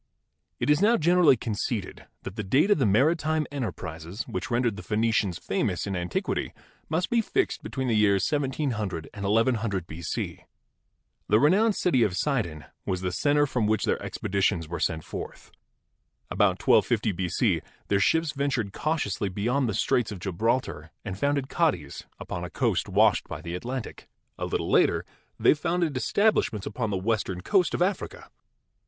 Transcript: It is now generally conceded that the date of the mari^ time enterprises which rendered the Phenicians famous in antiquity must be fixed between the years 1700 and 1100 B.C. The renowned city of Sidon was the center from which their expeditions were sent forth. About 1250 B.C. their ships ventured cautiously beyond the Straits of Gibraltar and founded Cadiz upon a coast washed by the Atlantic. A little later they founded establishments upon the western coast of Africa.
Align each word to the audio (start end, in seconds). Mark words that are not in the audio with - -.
It 0.59 0.71
is 0.71 0.81
now 0.81 0.97
generally 0.97 1.37
conceded 1.37 2.07
that 2.23 2.35
the 2.35 2.41
date 2.43 2.71
of 2.71 2.79
the 2.79 2.85
mari^ 2.85 3.15
time 3.15 3.45
enterprises 3.51 4.23
which 4.23 4.49
rendered 4.49 4.75
the 4.75 4.81
Phenicians 4.81 5.37
famous 5.37 5.85
in 5.85 5.95
antiquity 5.95 6.53
must 6.89 7.11
be 7.11 7.21
fixed 7.21 7.61
between 7.61 7.87
the 7.87 7.93
years 7.95 8.27
1700 8.27 9.09
and 9.13 9.25
1100 9.25 9.85
B.C. 9.85 10.43
The 11.29 11.39
renowned 11.39 11.75
city 11.75 12.01
of 12.01 12.17
Sidon 12.17 12.65
was 12.83 13.01
the 13.01 13.11
center 13.11 13.45
from 13.45 13.67
which 13.67 13.83
their 13.83 14.01
expeditions 14.01 14.67
were 14.67 14.79
sent 14.79 15.03
forth. 15.03 15.51
About 16.31 16.57
1250 16.67 17.11
B.C. 17.11 17.61
their 17.87 17.99
ships 17.99 18.31
ventured 18.31 18.73
cautiously 18.73 19.29
beyond 19.29 19.69
the 19.69 19.75
Straits 19.75 20.11
of 20.11 20.17
Gibraltar 20.17 20.89
and 21.05 21.15
founded 21.15 21.47
Cadiz 21.47 22.05
upon 22.19 22.43
a 22.43 22.49
coast 22.49 22.89
washed 22.89 23.27
by 23.27 23.39
the 23.39 23.53
Atlantic. 23.53 24.09
A 24.39 24.47
little 24.47 24.71
later 24.71 25.05
they 25.39 25.53
founded 25.53 25.95
establishments 25.95 26.65
upon 26.65 26.89
the 26.89 26.97
western 26.97 27.41
coast 27.41 27.75
of 27.75 27.83
Africa. 27.83 28.31